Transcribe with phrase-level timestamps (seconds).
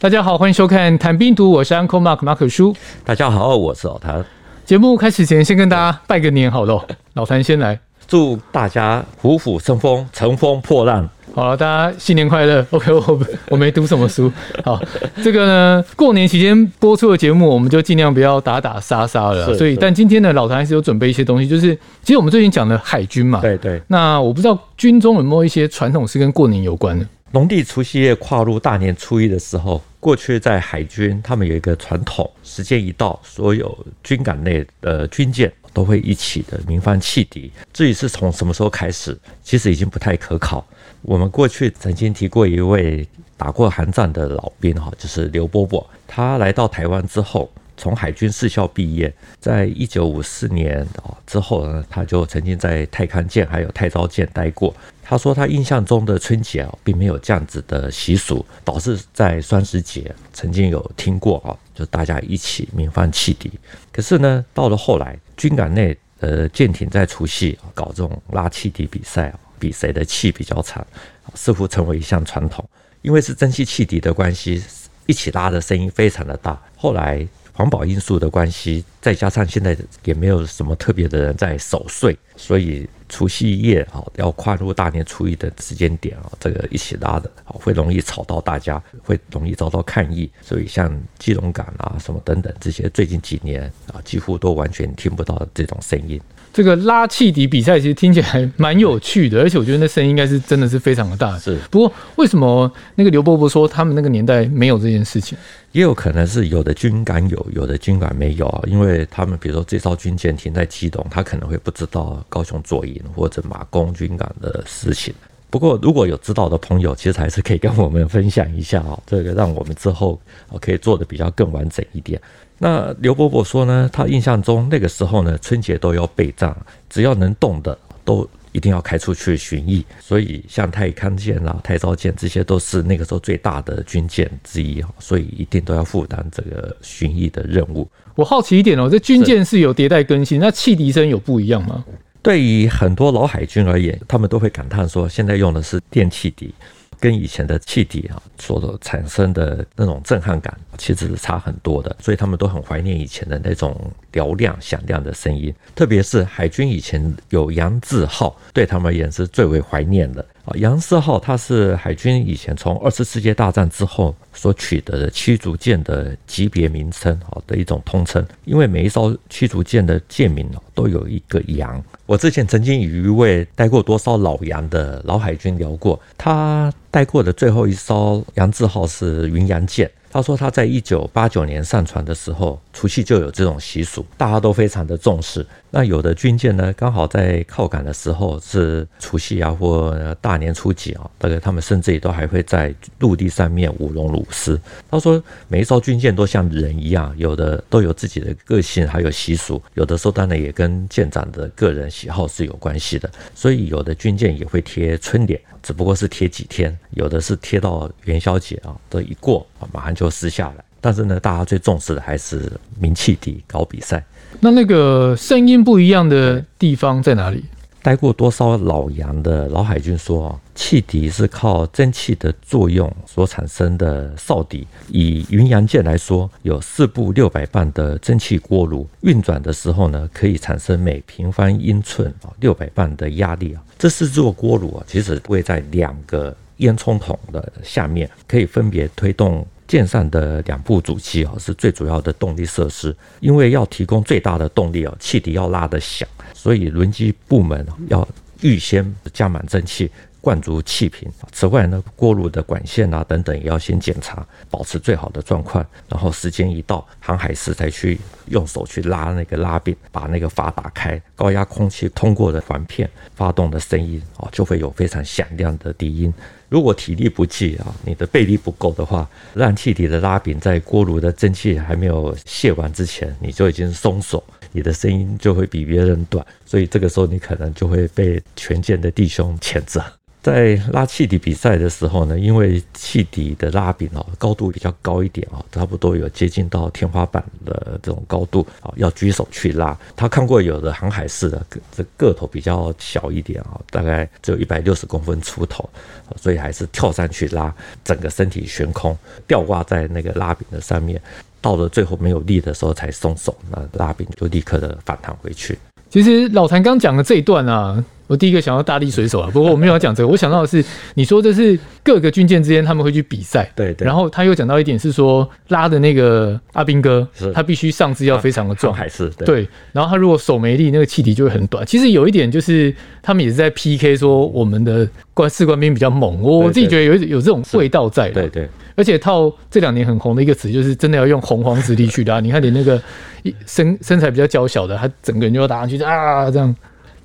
[0.00, 2.72] 大家好，欢迎收看《谈兵读》，我是 Uncle Mark 马可叔。
[3.04, 4.24] 大家好，我是老谭。
[4.64, 11.08] 节目开始前，先跟大家拜个年好了，老谭先来，祝大家虎虎生风，乘风破浪。
[11.34, 12.64] 好了，大家新年快乐。
[12.70, 14.30] OK，我我没读什么书。
[14.64, 14.80] 好，
[15.20, 19.52] 这个呢，过年期间播出的节目，我们就尽量不要打打杀杀了。
[19.56, 21.74] 所以，但今天呢，老谭还是有准备一些东西，就是
[22.04, 23.40] 其实我们最近讲的海军嘛。
[23.40, 23.82] 对对。
[23.88, 27.04] 那我不知道军中有没有一些传统是跟过年有关的。
[27.30, 37.52] 农历除夕夜跨入大年初一的时候，过去在海军，他们有一个传统，时间一到，所有军港内的军舰都会一起的鸣放汽笛。
[37.70, 40.66] 至于是从什么时候开始，其实已经不太可考。
[41.02, 45.86] 我们过去曾经提过一位打过韩战的老兵，哈，就是刘伯伯。
[46.06, 49.10] 他来到台湾之后，从海军士校毕业，
[49.40, 54.74] 在一九五四年啊之后呢，他就曾经在太康舰还有太昭舰待过。
[55.02, 63.50] 他说，他印象中的春节啊，并没有这样子的习俗，倒是在双十节曾经有听过啊，就大家一起鸣放汽笛。
[63.90, 70.86] 可是呢，到了后来，军港内呃舰艇在除夕搞这种拉汽笛比赛啊，比谁的气比较长，
[71.34, 72.62] 似乎成为一项传统。
[73.00, 74.62] 因为是蒸汽汽笛的关系，
[75.06, 76.60] 一起拉的声音非常的大。
[76.76, 77.26] 后来
[77.58, 82.88] 环保因素的关系，再加上现在也没有什么特别的人在守岁，所以。
[83.10, 96.20] 除夕夜啊，要跨入大年初一的时间点啊，这个一起拉的啊，会容易吵到大家，会容易遭到抗议，所以像基隆港啊什么等等这些，最近几年啊，几乎都完全听不到这种声音。
[96.58, 101.38] 这个拉汽笛比赛其实听起来蛮有趣的，而且我觉得那声音应该是真的是非常的大。
[101.38, 105.38] 是，不过为什么那个刘伯伯说他们那个年代没有这件事情？
[105.70, 115.14] 也有可能是有的军港有，有的军港没有啊，因为他们比如说这艘军舰停在基隆，他可能会不知道高雄左营或者马公军港的事情。
[115.50, 120.20] 不过如果有知道的朋友，其实还是可以跟我们分享一下啊，这个让我们之后
[120.60, 122.20] 可以做的比较更完整一点。
[122.58, 126.56] 那刘伯伯说呢，他印象中那个时候呢，春节都要备战，
[126.90, 129.84] 只要能动的都一定要开出去巡弋。
[130.00, 137.88] 所以像太康舰啦、太昭舰，这些都是那个时候最大的军舰之一，所以一定都要负担这个巡弋的任务。
[138.16, 141.84] 我好奇一点哦，这军舰是有迭代更新，那汽笛声有不一样吗？
[142.20, 146.52] 对于很多老海军而言，他们都会感叹说，现在用的是电汽笛。
[147.00, 153.78] 跟以前的汽笛啊所产生的那种震撼感，其实是差很多的，所以他们都很怀念以前的那种
[154.12, 155.54] 嘹亮响亮的声音。
[155.74, 160.52] 特别是海军以前有杨志号，对他们而言是最为怀念的啊。
[160.56, 171.80] 杨字号它是海军以前从二次世界大战之后所取得的驱逐舰的级别名称啊的一种通称，因为每一艘驱逐舰的舰名都有一个杨。
[172.06, 179.90] 我之前曾经与一位待过多艘老杨的老海军聊过，他带过的最后一艘杨字号是云阳舰。
[180.10, 185.44] 他说他在一九八九年上船的时候，除夕就有这种习俗，大家都非常的重视。
[185.70, 194.58] 那有的军舰呢，刚好在靠港的时候是除夕啊，或大年初几啊，大概他们甚至也都还会在陆地上面舞龙舞狮。
[194.90, 199.62] 他说每一艘军舰都像人一样，有的都有自己的个性，还有习俗。
[199.74, 203.10] 有的时候当然也跟舰长的个人喜好是有关系的。
[203.34, 210.64] 所以有的军舰也会贴春联，只不过是贴几天，有的是贴到元宵节啊，都一过，马上就撕下来。
[210.80, 212.48] 但是呢，大家最重视的还是
[212.78, 214.04] 鸣汽笛搞比赛。
[214.38, 217.44] 那那个声音不一样的地方在哪里？
[217.82, 224.66] 待过多少老洋的老海军说啊，汽笛是靠蒸汽的作用所产生的哨笛。
[224.88, 233.62] 以云阳舰来说，有四部六百磅的蒸汽锅炉，运转的时候呢，可以产生每平方英寸啊六百磅的压力啊。
[233.78, 239.44] 这四座锅炉啊，其实位在两个烟囱筒的下面，可以分别推动。
[239.68, 242.96] 舰上的两部主机啊，是最主要的动力设施。
[243.20, 248.06] 因为要提供最大的动力啊，汽笛要拉得响，所以轮机部门要
[248.40, 249.88] 预先加满蒸汽，
[250.20, 251.08] 灌足气瓶。
[251.32, 255.64] 此外呢，锅炉的管线啊等等也要先检查，保持最好的状况。
[255.88, 266.12] 然后时间一到，航海士才去用手去拉那个拉柄，把那个阀打开，高压空气通过的环片，发动的声音啊，就会有非常响亮的笛音。
[266.48, 279.84] 如果体力不济啊，你的臂力不够的话，让气体的拉柄在锅炉的蒸汽还没有泄完之前，你就已经松手，你的声音就会比别人短，所以这个时候你可能就会被全舰的弟兄 谴责。
[280.20, 289.78] 在拉汽笛比赛的时候呢，因为汽笛的拉柄哦高度比较高一点哦，差不多有接近到天花板的这种高度啊，要举手去拉。
[289.96, 291.40] 他看过有的航海式的
[291.72, 295.68] 这个头比较小一点啊，大概只有一百六十公分出头，
[296.16, 297.54] 所以还是跳上去拉，
[297.84, 301.00] 整个身体悬空，吊挂在那个拉柄的上面，
[301.40, 305.56] 到了最后没有力的时候才松手，那拉柄就立刻的反弹回去。
[305.88, 307.82] 其实老谭刚讲的这一段啊。
[308.08, 310.08] 我第一个想到大力水手啊，不过我没有要讲这个。
[310.08, 310.64] 我想到的是，
[310.94, 313.86] 你说这是各个军舰之间他们会去比赛，对对。
[313.86, 319.46] 然后他又讲到一点是说，拉的那个阿兵哥，他必须上肢要非常的壮，还是对。
[319.72, 321.64] 然后他如果手没力，那个气体就会很短。
[321.66, 326.22] 其实有一点就是，他们也是在 PK 说我们的官士官兵比较猛。
[326.22, 328.08] 我自己觉得有有这种味道在。
[328.08, 328.48] 对对。
[328.74, 332.20] 而且套这两年很红的一个词，就是真的要用洪荒之力去拉。
[332.20, 332.80] 你看，你那个
[333.44, 336.54] 身身材比较娇小的，他整个人就要打上去啊，这样。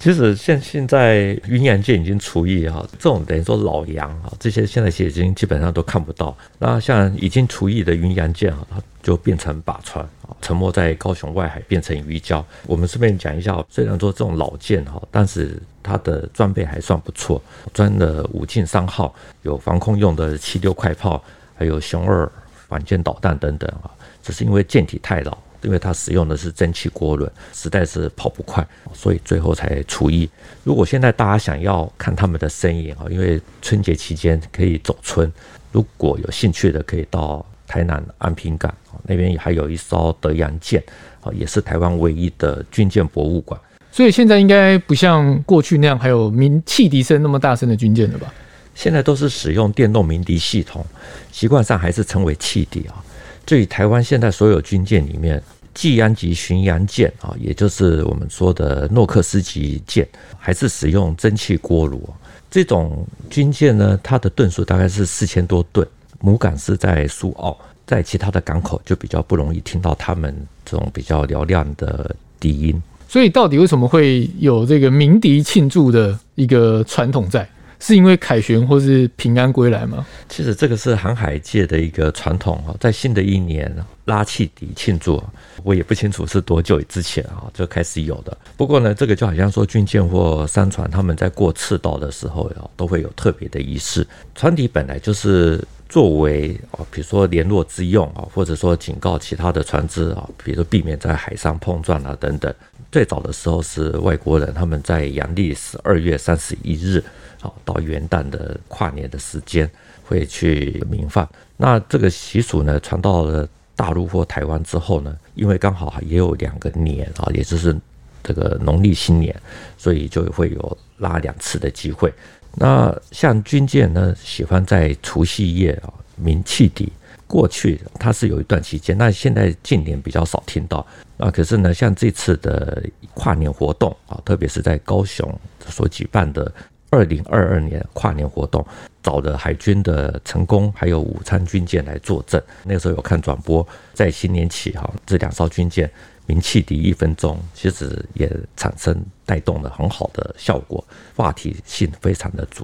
[0.03, 6.35] 其实现现在云阳舰已经除役哈，这种等于说老洋哈，这些现在其实已经基本上都看不到。
[6.59, 12.43] 那像已经除役的云阳舰哈，它就变成靶船啊，沉没在高雄外海，变成鱼礁。
[12.67, 17.41] 我们顺便讲一下，虽然说这种老舰哈，但是它的装备还算不错，
[17.73, 21.23] 装了武进三号，有防空用的七六快炮，
[21.55, 22.29] 还有雄二
[22.67, 23.89] 反舰导弹等等啊。
[24.21, 25.37] 只是因为舰体太老。
[25.63, 30.29] 因为它使用的是蒸汽涡轮，实在是跑不快，所以最后才除役。
[30.63, 35.31] 如果现在大家想要看他们的身影啊，因为春节期间可以走春，
[35.71, 38.73] 如果有兴趣的，可以到台南安平港
[39.03, 40.83] 那边还有一艘德阳舰
[41.21, 43.59] 啊，也是台湾唯一的军舰博物馆。
[43.91, 48.33] 所以现在应该不像过去那样还有鸣汽笛声那么大声的军舰了吧？
[48.73, 50.83] 现在都是使用电动鸣笛系统，
[51.31, 53.03] 习惯上还是称为汽笛啊。
[53.45, 55.39] 至于台湾现在所有军舰里面，
[55.73, 62.07] 济安级巡洋舰啊，也就是我们说的诺克斯级舰，还是使用蒸汽锅炉。
[62.51, 65.87] 这种军舰呢，它的吨数大概是四千多吨，
[66.19, 72.81] 母港是在苏澳，在其他的港口就比较不容易听到他们这种比较嘹亮的笛音。
[73.09, 77.47] 所以，到底为什么会有这个鸣笛庆祝的一个传统在？
[77.85, 80.05] 是因为凯旋或是平安归来吗？
[80.29, 83.69] 其实这个是航海界的一个传统哈，在新的一年
[84.05, 85.21] 拉汽笛庆祝，
[85.63, 88.37] 我也不清楚是多久之前啊就开始有的。
[88.55, 94.07] 不过呢，这个就好像说军舰或商船他们在过赤道的时候呀，都会有特别的仪式。
[94.33, 102.53] 船笛本来就是作为啊，比如说联络之用啊，或者说警告其他的船只啊，比如说避免在海上碰撞啊等等。
[102.89, 107.03] 最早的时候是外国人他们在阳历十二月三十一日。
[107.43, 109.69] 好，到元旦的跨年的时间
[110.05, 111.27] 会去鸣放。
[111.57, 113.45] 那这个习俗呢，传到了
[113.75, 117.77] 大陆或台湾之后呢，因为刚好也有两个年啊，也就是
[118.23, 119.35] 这个农历新年，
[119.77, 122.13] 所以就会有拉两次的机会。
[122.55, 126.93] 那像军舰呢，喜欢在除夕夜啊鸣汽笛。
[127.25, 130.85] 过去它是有一段期间，那现在近年比较少听到。
[131.17, 132.81] 啊，可是呢，像这次的
[133.15, 135.27] 跨年活动啊，特别是在高雄
[135.67, 136.49] 所举办的。
[136.93, 138.63] 二零二二年跨年活动，
[139.01, 142.39] 找了海军的成功还有武昌军舰来作证。
[142.63, 145.89] 那个时候有看转播，在新年起哈，这两艘军舰
[146.27, 148.95] 鸣汽笛一分钟，其实也产生
[149.25, 150.85] 带动了很好的效果，
[151.15, 152.63] 话题性非常的足。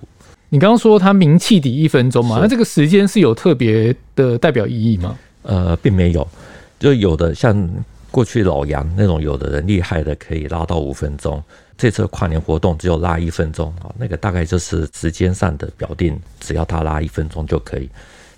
[0.50, 2.38] 你刚刚说它鸣汽笛一分钟嘛？
[2.40, 5.18] 那这个时间是有特别的代表意义吗？
[5.42, 6.28] 呃，并没有，
[6.78, 7.68] 就有的像
[8.12, 11.44] 过去老杨那种，有的人厉害的可以拉到五分钟。
[11.80, 17.90] 这次跨年活动只有拉一分钟啊，那个大概就是时间上的表定，只要他拉一分钟就可以。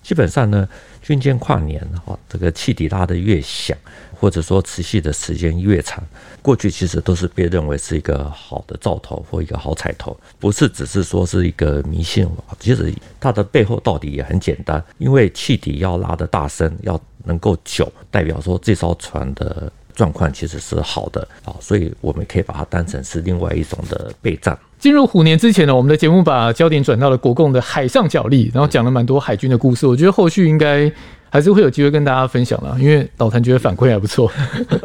[0.03, 0.69] 基本上呢，
[1.01, 3.75] 军舰跨年啊，这个汽笛拉得越响，
[4.19, 6.03] 或者说持续的时间越长，
[6.43, 12.29] 过去其实都是被认为是一个好的兆头或一个好彩头，不是只是说是一个迷信。
[12.59, 19.71] 其实它的背后道理也很简单，因为汽笛要拉得大声，要能够久，代表说这艘船的。
[19.95, 24.57] 状况其实是好的啊，所以我们可以把它当成是另外一种的备战。
[24.79, 29.85] 进入虎年之前呢，我们的节目把焦点转到了国共的海上角力，然后讲了蛮多海军的故事。
[29.85, 30.91] 我觉得后续应该
[31.29, 34.31] 还是会有机会跟大家分享了，因为老谭觉得反馈还不错。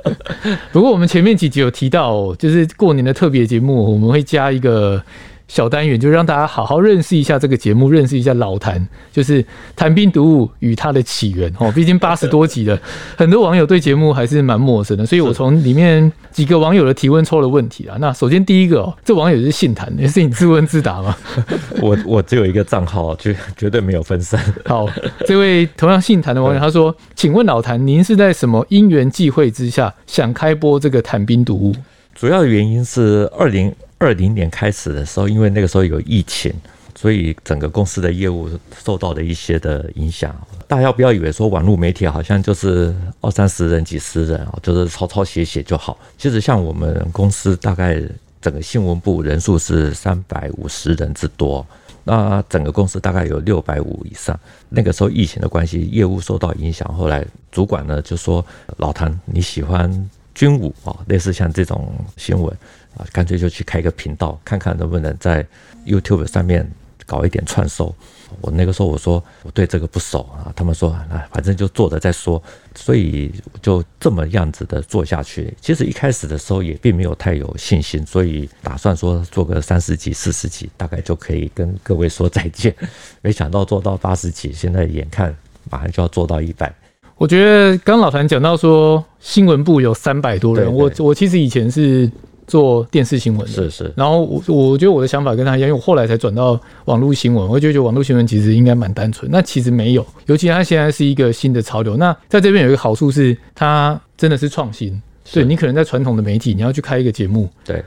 [0.70, 5.02] 不过我们前面几集有提到，就是过年的特别节目，我们会加一个。
[5.48, 9.44] 小单元就让大家好好认识一下这个节目，认识一下老谭，就是
[9.76, 11.70] 谭兵读物与它的起源哦。
[11.72, 12.78] 毕竟八十多集了，
[13.16, 17.96] 很多网友对节目还是蛮陌生的，所以我从里面几个网友的提问抽了问题啊。
[18.00, 21.16] 那首先第一个哦，这网友是姓谭，也是你自问自答吗？
[21.80, 24.42] 我我只有一个账号，绝绝对没有分散。
[24.64, 24.88] 好，
[25.26, 31.72] 这位同样姓谭的网友他说：“请问老谭，您是在什么因缘际会之下想开播这个谭兵读物？”
[32.16, 33.72] 主要的原因是二零。
[33.98, 36.52] 二零年开始的时候，因为那个时候有疫情，
[36.94, 38.48] 所以整个公司的业务
[38.84, 40.34] 受到了一些的影响。
[40.68, 45.98] 大家不要以为说网络媒体好像就是二三十人、几十人啊，就是抄抄写写就好。
[46.18, 48.02] 其实像我们公司大概
[48.42, 51.66] 整个新闻部人数是三百五十人之多，
[52.04, 54.38] 那整个公司大概有六百五以上。
[54.68, 58.44] 那个时候疫情的关系，业务受到影响，后来主管呢就说
[58.76, 60.94] ：“老谭，你喜欢军武啊？
[61.08, 62.54] 类似像这种新闻
[62.96, 65.44] 啊，干脆就去开一个频道，看看能不能在
[65.86, 66.70] YouTube 上面
[67.06, 67.92] 搞一点串收。”
[68.40, 72.42] 我那个时候我说我对这个不熟啊，他们说啊，反正就做着再说，
[72.74, 75.56] 所以就这么样子的做下去。
[75.60, 82.74] 其实一开始的时候也并没有太有信心，所以打算说做个三十集、四十集，大概就可以跟各位说再见。
[83.22, 85.34] 没想到做到八十集，现在眼看
[85.70, 86.74] 马上就要做到一百。
[87.18, 92.10] 我觉得刚老谭讲到说新闻部有三百多人，我我其实以前是。
[92.48, 93.92] 做电视新闻的，是是。
[93.96, 99.28] 然后我我觉得我的想法跟他一样，因为我后来才转到网络新闻，我就觉得网络新闻其实应该蛮单纯。
[99.28, 101.96] 那其实没有，尤其它现在是一个新的潮流。
[101.96, 105.02] 那在这边有一个好处是，它真的是创新。
[105.32, 107.84] 对，你可能在传统的媒体，你要去开一个节目，对。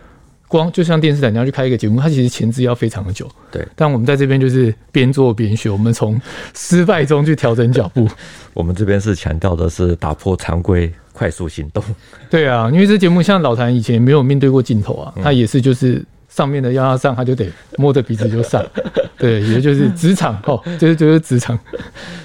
[0.50, 3.29] 光就像电视台，你要去开一个节目，它其实前置要非常的久。
[3.51, 6.20] 对，但我们在这边就是边做边学，我们从
[6.56, 8.10] 失败中去调整脚步。
[8.56, 11.84] 我们这边是强调的是打破常规，快速行动。
[12.32, 18.65] 对啊，因为这节目像老谭以前没有面对过镜头啊，他也是就是上面的要他上，他就得摸着鼻子就上。
[19.20, 21.58] 对，也就是职场哦，就是就是职场。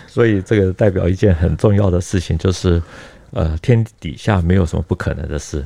[0.07, 2.83] 所以这个代表一件很重要的事情，就是。
[3.35, 5.65] 呃，天底下没有什么不可能的事。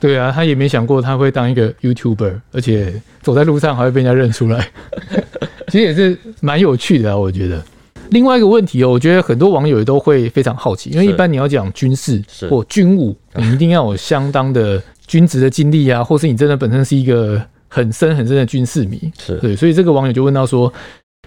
[0.00, 4.68] 对啊，他也没想过他会当一个 YouTuber，而且走在路上还会被人家认出来。
[5.68, 7.62] 其实也是蛮有趣的啊，我觉得。
[8.10, 19.00] 另外一个问题哦，我觉得很多网友也都会非常好奇，因为一般你要讲军事或军武， 你一定要有相当的军职的经历啊，或是你真的本身是一个很深很深的军事迷。
[19.24, 20.70] 是对，所以这个网友就问到说，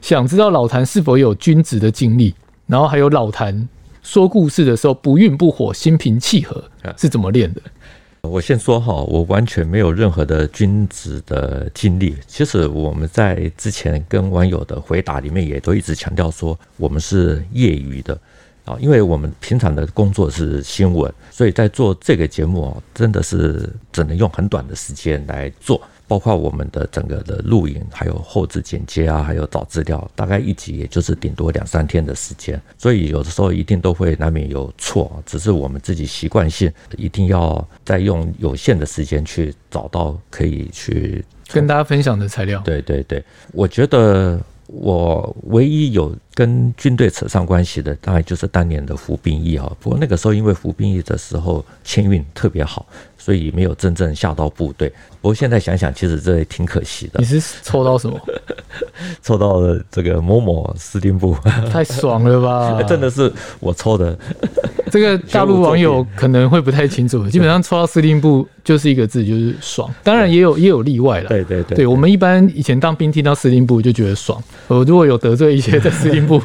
[0.01, 3.67] 想知道老谭是否有军职的经历，然后还有老谭。
[4.07, 6.63] 说故事的时候不愠不火，心平气和
[6.95, 7.61] 是怎么练的？
[8.21, 12.15] 我先说哈，我完全没有任何的军职的经历。
[12.25, 18.17] 其实我们在之前跟网友的回答里面也都一直强调说，我们是业余的
[18.63, 25.81] 啊，因为我们平常的工作是新闻，所以在做这个节目哦，真的是只能用很短的时间来做。
[26.07, 42.61] 包括我们的整个的录影，还有后置剪接啊，还有找资料，大概一集也就是顶多两三天的时间，所以有的时候一定都会难免有错，只是我们自己习惯性一定要再用有限的时间去找到可以去跟大家分享的材料。
[42.63, 49.75] 对对对，我觉得我唯一有跟军队扯上关系的，大概就是当年的服兵役哈。
[49.79, 52.85] 不过那个时候因为服兵役的时候签运特别好。
[53.19, 54.87] 所以没有真正下到部队。
[55.19, 57.19] 不过现在想想，其实这也挺可惜的。
[57.19, 58.17] 你是抽到什么？
[59.21, 61.35] 抽到了这个某某司令部，
[61.69, 62.81] 太爽了吧！
[62.87, 63.29] 真的是
[63.59, 64.17] 我抽的。
[64.89, 69.93] 这个大陆网友可能会不太清楚，基本上抽到司令部就是一个字，就是爽。
[70.03, 71.27] 当然也有也有例外了。
[71.27, 74.41] 对对对，对，我们一般以前当兵听到司令部就觉得爽。
[74.69, 76.41] 我如果有得罪一些在司令部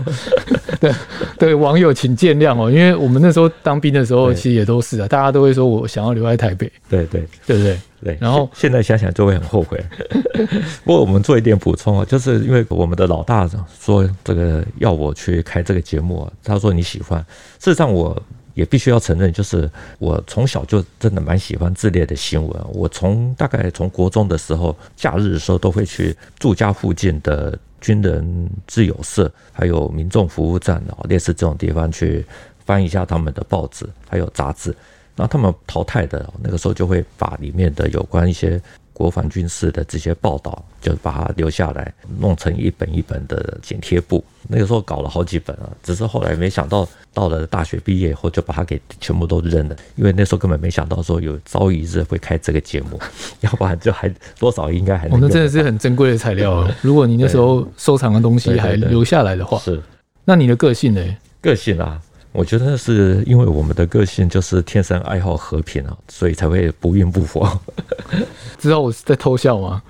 [0.81, 0.93] 对
[1.39, 6.71] 对网友，请见谅哦，因为我们那时候当兵的时候，其实也都是啊，大家都会说我想要留在台北。
[6.89, 7.79] 对对对不对？
[8.03, 8.19] 对。
[8.21, 9.79] 然后现在想想就会很后悔。
[10.85, 13.49] 不过我们做一点补充啊，就是因为我们的老大
[13.81, 17.21] 说这个要我去开这个节目，他说你喜欢。
[17.59, 18.21] 事实上我
[18.55, 22.51] 也必须要承认，就是我从小就真的蛮喜欢这类的新闻。
[22.73, 32.25] 我从大概从国中的时候，假日的时候都会去住家附近的军人自由社，还有民众服务站啊，类似这种地方去
[32.65, 34.75] 翻一下他们的报纸还有杂志。
[35.15, 38.59] 那他们淘汰的那个时候，就会把里面的有关一些
[38.93, 44.25] 国防军事的这些报道，就把它留下来，弄成一本一本的剪贴簿。
[44.49, 49.77] 那个时候搞了好几本啊，只是后来没想到，到了大学毕业以后，就把它给全部都扔了。
[49.97, 53.01] 因为那时候根本没想到说有朝一日会开这个节目，
[53.41, 55.13] 要不然就还多少应该还能。
[55.13, 56.69] 我们真的是很珍贵的材料。
[56.81, 59.81] 如果你那时候收藏的东西还留下来的话，是。
[60.25, 61.17] 那你的个性呢？
[61.41, 62.01] 个性啊。
[62.33, 67.61] 我觉得是因为我们的个性就是天生爱好和平啊，所以才会不愠不火。
[68.59, 69.83] 知道我是在偷笑吗？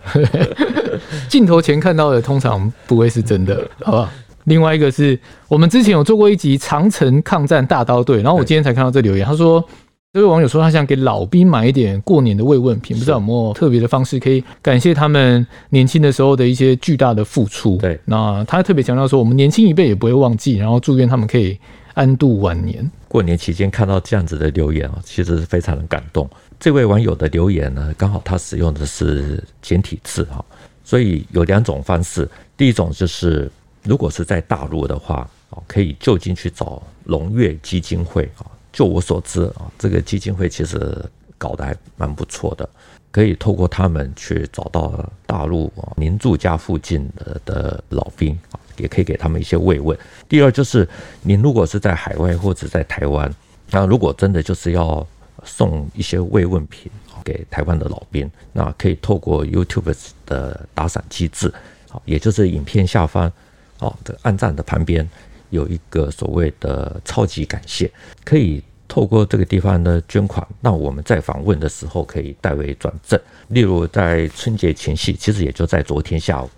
[1.30, 4.08] 镜头前看到的通常不会是真的，好不好？
[4.44, 9.64] 另外一个是我们之前有做过一集长城抗战大刀队，然后我今天才看到这留言，他说
[10.12, 17.76] 这位网友说他想给老兵买一点过年的慰问品，不知道有没有特别的方式可以感谢他们年轻的时候的一些巨大的付出。
[17.76, 21.56] 对，那他特别强调说，我们年轻一辈也不会忘记，然后祝愿他们可以。
[21.94, 22.90] 安度晚年。
[23.08, 26.28] 过年期间看到这样子的留言啊，其实是非常的感动。
[26.58, 30.44] 这位网友的留言呢，刚好他使用的是简体字哈，
[30.84, 33.50] 所以有两种方式，第一种就是
[33.82, 38.46] 如果是在大陆的话，哦，可以就近去找龙悦基金会啊。
[38.72, 40.96] 就我所知啊，这个基金会其实
[41.37, 42.66] 搞得还蛮不错的，
[43.12, 49.97] 可以透过他们去找到大陆啊您住家附近的的老兵啊，也可以给他们一些慰问。
[50.28, 50.88] 第二就是
[51.23, 53.33] 您如果是在海外或者在台湾，
[53.71, 55.07] 那如果真的就是要
[55.45, 56.90] 送一些慰问品
[57.23, 59.95] 给台湾的老兵，那可以透过 YouTube
[60.26, 61.52] 的打赏机制，
[61.88, 63.31] 好也就是影片下方
[63.78, 65.09] 哦的按赞的旁边。
[65.50, 67.92] 有一个所谓的超级感谢，
[68.25, 73.18] 可以透过这个地方的捐款，那我们在访问的时候可以代为转赠。
[73.49, 76.50] 例如在春节前夕，其实也就在昨天下午，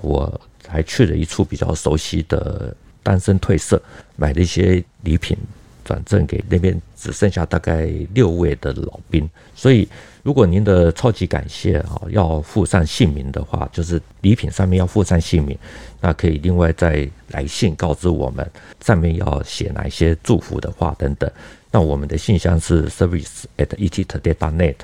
[0.00, 2.72] 我还去了一处比较熟悉的
[3.02, 3.82] 单身退社，
[4.14, 5.36] 买了一些礼品。
[5.84, 9.88] 转赠给那边只剩下大概六位的老兵，所以
[10.22, 15.58] 如果您的超级感谢啊要附上姓名的话，就是礼品上面要附上姓名，
[16.00, 18.48] 那可以另外再来信告知我们，
[18.80, 21.28] 上面要写哪些祝福的话等等。
[21.72, 24.76] 那我们的信箱是 service at ettoday.net。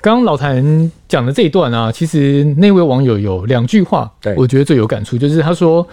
[0.00, 5.86] 刚刚老谭讲的这一段啊，其实那位网友有两句话，我觉得最有感触，就是他说。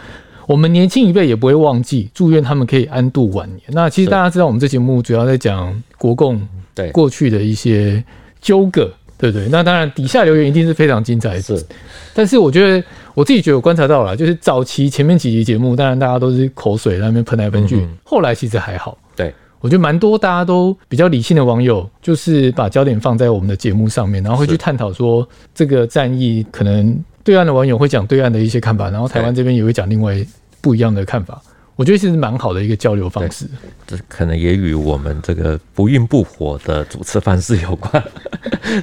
[0.48, 3.62] 我们年轻一辈也不会忘记，祝愿他们可以安度晚年。
[3.70, 6.46] 那其实大家知道，我们这节目主要在讲国共
[6.76, 8.04] 对过去的一些
[8.42, 9.48] 纠葛，对不对？
[9.50, 11.42] 那当然底下留言一定是非常精彩的。
[11.42, 11.66] 是，
[12.14, 12.84] 但是我觉得
[13.14, 18.98] 我自己觉得我观察到了，就是早期前面几集节目，当然大家都是口水在那边喷来喷去，后来其实还好。
[19.16, 25.26] 对，我觉得蛮多大家都比较理性的网友，就是把焦点放在我们的节目上面，然后会去探讨说
[25.56, 30.22] 这个战役可能对岸的网友会讲对岸的一些看法，然后台湾这边也会讲另外。
[30.64, 31.42] 不一样的看法，
[31.76, 33.48] 我觉得其实蛮好的一个交流方式。
[33.88, 38.04] 这可能也与我们这个不温不火的主持方式有关，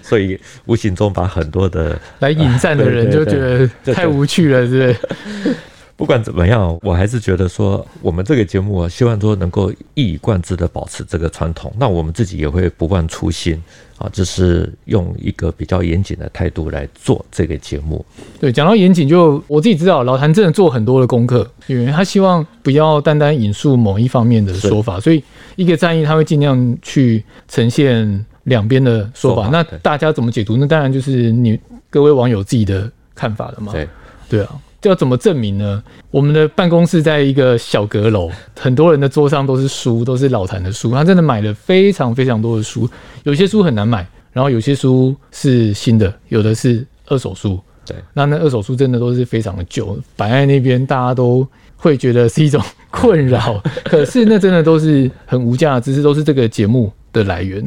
[0.03, 5.57] 所以无形中把很多的来引战的人就觉得太无趣了，是不是？
[5.99, 11.73] 不管怎么样，我还是觉得说，我们这个节目啊，希望说能够一以贯之的保持这个传统。
[11.77, 13.61] 那我们自己也会不忘初心
[13.99, 18.07] 啊，就是用一个比较严谨的态度来做这个节目。
[18.39, 25.21] 对，讲到严谨，就我自己知道，老谭真的做很多的功课，因为他希望不要单单引述某一方面的说法，所以
[25.57, 29.49] 一个战役他会尽量去呈现两边的说法。
[29.49, 30.57] 那大家怎么解读？
[30.57, 31.59] 那当然就是你
[31.91, 33.73] 各位网友自己的看法了嘛。
[33.73, 33.89] 对，
[34.29, 34.57] 对啊。
[34.83, 35.83] 要怎么证明呢？
[36.11, 40.93] 我们的办公室在一个小阁楼，很多人的桌上都是书，都是老谭的书。
[40.93, 42.89] 他真的买了非常非常多的书，
[43.25, 47.59] 有些书很难买，然后有些书是新的，有的是二手书。
[47.85, 53.61] 对，那那二手书真的都是非常的旧，摆在那边大家都会觉得 是一种困扰。
[53.85, 57.65] 可是那真的都是很无价的知识，都是这个节目的来源。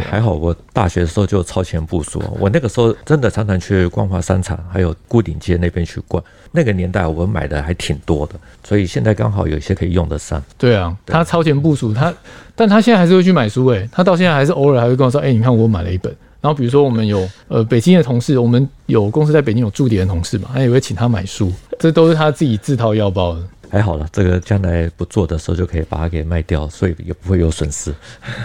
[0.00, 2.22] 还好，我大学的时候就超前部署。
[2.38, 6.22] 我那个时候真的常常去光华商场，还有固顶街那边去逛。
[6.50, 10.42] 那个年代我买的还挺多的，所以现在刚好有一些可以用得上。
[10.56, 12.12] 对啊，他超前部署，他，
[12.54, 13.66] 但他现在还是会去买书。
[13.66, 23.40] 诶，他到现在还是偶尔还会跟我说：“哎，你看我买了一本。”然后比如说我们有呃北京的同事，我们有公司在北京有驻点的同事嘛，他也会请他买书，这都是他自己自掏腰包的。
[23.74, 27.92] 还好了，这个将来不做的时候就可以把它给卖掉，所以也不会有损失。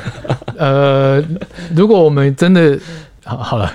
[0.58, 1.24] 呃，
[1.76, 2.76] 如果我们真的
[3.24, 3.72] 好好了，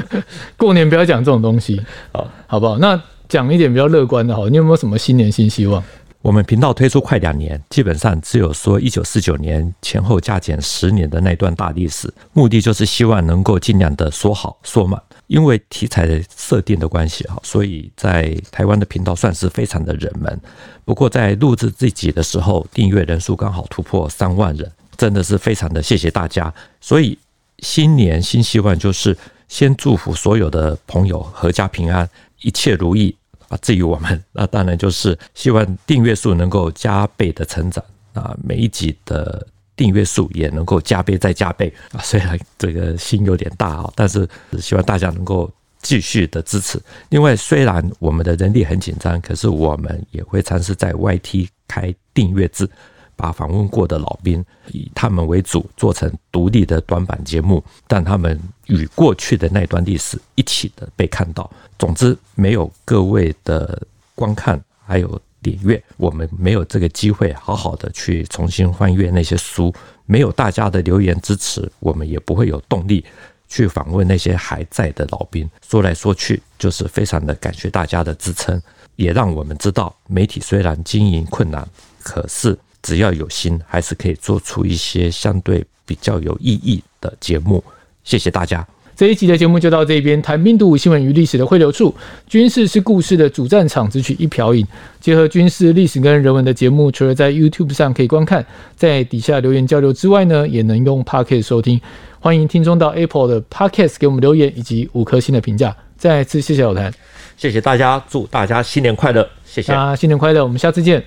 [0.58, 1.80] 过年不要讲这种东西，
[2.12, 2.76] 好，好不好？
[2.76, 5.82] 那讲一点比较乐观的，好，你有没有什么新年新希望？
[6.20, 15.00] 我们频道推出快两年，基本上只有说一九四九年前后加减十年的那段大历史，目的就是希望能够尽量的说好说满。
[15.30, 20.40] 因为题材的设定的关系哈，所以在台湾的频道算是非常的人门。
[20.84, 26.52] 不过在录制这集的时候，订阅人数刚好突破三万人，真的是非常的谢谢大家。
[26.80, 27.16] 所以
[27.60, 29.16] 新年新希望就是
[29.46, 33.14] 先祝福所有的朋友阖家平安，一切如意。
[33.46, 39.46] 啊，至于我们，那当然就是希望订阅数能够加倍的成长啊，每一集的
[39.80, 42.00] 订阅数也能够加倍再加倍啊。
[42.02, 46.78] 虽然这个心有点大啊，但是希望大家能够继续的支持。
[47.08, 52.68] 另外，虽然我们的人力很紧张，可是我们也会尝试在 YT 开订阅制。
[53.16, 61.50] 把访问过的老兵以他们为主做成独立的短版节目，让他们与过去的那段历史一起的被看到。
[61.78, 69.72] 总之，没有各位的观看还有领阅，我们没有这个机会好好的去重新翻阅那些书。
[70.06, 73.04] 没有大家的留言支持，我们也不会有动力
[73.48, 75.48] 去访问那些还在的老兵。
[75.68, 78.60] 说来说去，就是非常的感谢大家的支撑，
[78.96, 81.68] 也让我们知道媒体虽然经营困难，
[82.02, 82.58] 可是。
[82.82, 87.62] 只要有心，还是可以做出一些相对比较有意义的节目。
[88.04, 88.66] 谢谢大家。
[89.00, 91.94] 这一集的节目就到这边，谈兵读武新闻与历史的汇流处，
[92.26, 94.62] 军事是故事的主战场，只取一瓢饮。
[95.00, 98.44] 结合军事历史跟人文的节目，除了在 YouTube 上可以观看，
[98.76, 101.80] 在底下留言交流之外呢，也能用 Podcast 收听。
[102.18, 105.74] 欢迎听众到 Apple 的 Podcast 给我们留言以及五颗星的评价。
[105.96, 106.92] 再次谢谢老谭，
[107.38, 111.02] 谢谢大家，祝大家新年快乐，谢谢，啊，新年快乐，我们下次见。